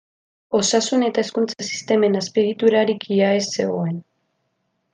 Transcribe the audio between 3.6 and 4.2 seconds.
zegoen.